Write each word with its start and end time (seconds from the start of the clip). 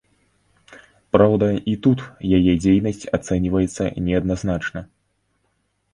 Праўда, 1.15 1.49
і 1.73 1.75
тут 1.87 1.99
яе 2.39 2.53
дзейнасць 2.63 3.07
ацэньваецца 3.19 3.83
неадназначна. 4.09 4.79